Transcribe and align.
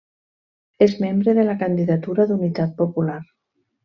És 0.85 0.95
membre 1.03 1.35
de 1.39 1.43
la 1.49 1.55
Candidatura 1.63 2.25
d'Unitat 2.31 2.73
Popular. 2.81 3.19